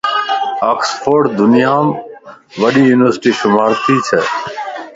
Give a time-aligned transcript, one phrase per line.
[0.69, 1.87] اوڪسفورڊ دنيا مَ
[2.61, 4.19] وڏي يونيورسٽي شمار تي چھه